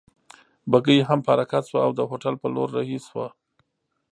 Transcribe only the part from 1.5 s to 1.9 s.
شوه